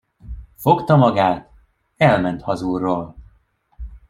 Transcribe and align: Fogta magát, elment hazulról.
Fogta 0.55 0.95
magát, 0.95 1.49
elment 1.97 2.41
hazulról. 2.41 3.15